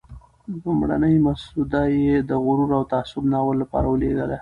[0.61, 4.37] لومړنی مسوده یې د "غرور او تعصب" ناول لپاره ولېږله.